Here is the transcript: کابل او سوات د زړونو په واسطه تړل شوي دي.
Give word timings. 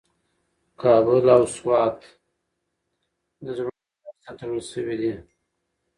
کابل 0.81 1.25
او 1.35 1.43
سوات 1.57 1.97
د 3.45 3.47
زړونو 3.57 3.79
په 3.85 3.97
واسطه 4.11 4.31
تړل 4.39 4.61
شوي 4.71 4.95
دي. 5.01 5.13